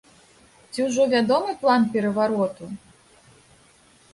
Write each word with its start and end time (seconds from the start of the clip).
Ці 0.71 0.79
ўжо 0.85 1.05
вядомы 1.11 1.53
план 1.65 1.85
перавароту? 1.97 2.63